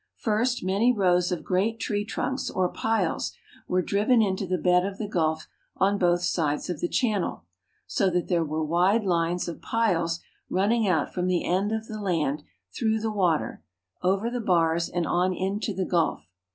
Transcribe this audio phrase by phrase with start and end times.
[0.17, 3.33] First many rows of great tree trunks, or piles,
[3.67, 5.45] were driven into the bed of the gulf
[5.77, 7.45] on both sides of the channel,
[7.85, 10.19] so that there were wide lines of piles
[10.49, 12.41] running out from the end of the land
[12.75, 13.61] through the water,
[14.01, 16.27] over the bars, and on into the gulf.